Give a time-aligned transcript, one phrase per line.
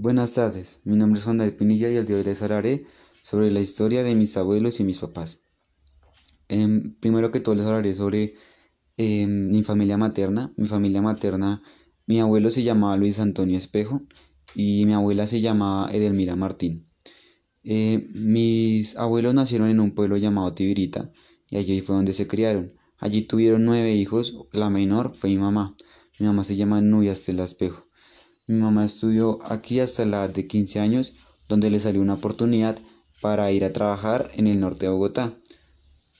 [0.00, 2.86] Buenas tardes, mi nombre es Juan David Pinilla y el día de hoy les hablaré
[3.20, 5.40] sobre la historia de mis abuelos y mis papás.
[6.46, 8.34] Em, primero que todo les hablaré sobre
[8.96, 10.52] em, mi familia materna.
[10.56, 11.64] Mi familia materna,
[12.06, 14.02] mi abuelo se llamaba Luis Antonio Espejo
[14.54, 16.86] y mi abuela se llamaba Edelmira Martín.
[17.64, 21.10] Eh, mis abuelos nacieron en un pueblo llamado Tibirita
[21.50, 22.72] y allí fue donde se criaron.
[22.98, 25.74] Allí tuvieron nueve hijos, la menor fue mi mamá.
[26.20, 27.87] Mi mamá se llama Nubia Estela Espejo.
[28.48, 31.14] Mi mamá estudió aquí hasta la edad de 15 años,
[31.48, 32.78] donde le salió una oportunidad
[33.20, 35.34] para ir a trabajar en el norte de Bogotá.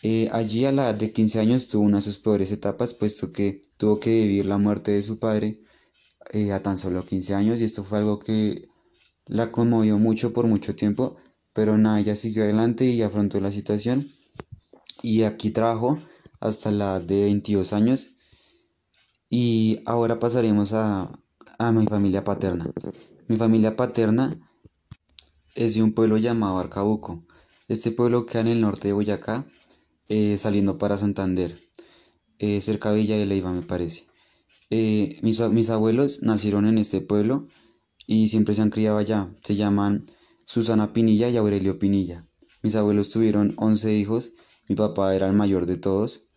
[0.02, 3.32] Eh, allí a la edad de 15 años tuvo una de sus peores etapas, puesto
[3.32, 5.62] que tuvo que vivir la muerte de su padre
[6.34, 8.68] eh, a tan solo 15 años y esto fue algo que
[9.24, 11.16] la conmovió mucho por mucho tiempo,
[11.54, 14.12] pero nada, ella siguió adelante y afrontó la situación
[15.01, 15.98] y aquí trabajó
[16.40, 18.10] hasta la edad de 22 años
[19.30, 21.10] y ahora pasaremos a,
[21.58, 22.70] a mi familia paterna.
[23.26, 24.38] Mi familia paterna
[25.56, 27.24] es de un pueblo llamado Arcabuco.
[27.66, 29.45] Este pueblo queda en el norte de Boyacá,
[30.09, 31.60] eh, saliendo para Santander,
[32.38, 34.06] eh, cerca de Villa de Leiva me parece.
[34.70, 37.48] Eh, mis, mis abuelos nacieron en este pueblo
[38.06, 39.28] y siempre se han criado allá.
[39.43, 40.04] Se llaman
[40.45, 42.24] Susana Pinilla y Aurelio Pinilla.
[42.62, 44.32] Mis abuelos tuvieron 11 hijos,
[44.68, 46.28] mi papá era el mayor de todos.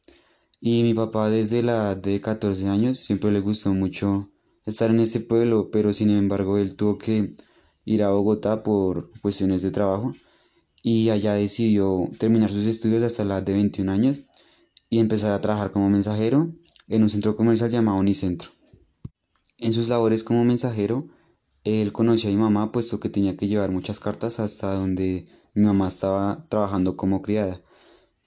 [0.59, 4.31] Y mi papá desde la edad de 14 años siempre le gustó mucho
[4.65, 7.33] estar en ese pueblo, pero sin embargo él tuvo que
[7.85, 10.13] ir a Bogotá por cuestiones de trabajo
[10.83, 14.19] y allá decidió terminar sus estudios hasta la edad de 21 años
[14.89, 16.53] y empezar a trabajar como mensajero
[16.87, 18.49] en un centro comercial llamado Unicentro.
[19.57, 21.07] En sus labores como mensajero,
[21.63, 25.63] él conoció a mi mamá puesto que tenía que llevar muchas cartas hasta donde mi
[25.63, 27.61] mamá estaba trabajando como criada.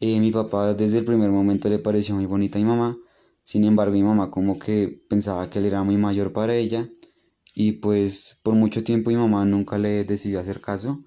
[0.01, 2.97] Eh, mi papá desde el primer momento le pareció muy bonita a mi mamá
[3.45, 6.89] sin embargo, mi mamá como que pensaba que él era muy mayor para ella
[7.55, 11.05] y pues por mucho tiempo mi mamá nunca le decidió hacer caso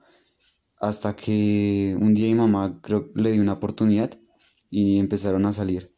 [0.80, 4.12] hasta que un día mi mamá creo le dio una oportunidad
[4.70, 5.92] y empezaron a salir.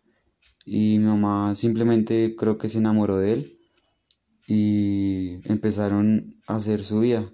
[0.65, 3.59] Y mi mamá simplemente creo que se enamoró de él
[4.47, 7.29] y empezaron a hacer su vida.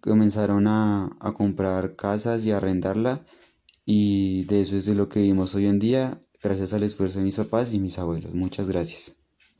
[0.00, 3.24] Comenzaron a, a comprar casas y a arrendarla
[3.86, 7.24] y de eso es de lo que vivimos hoy en día gracias al esfuerzo de
[7.24, 8.34] mis papás y mis abuelos.
[8.34, 9.14] Muchas gracias.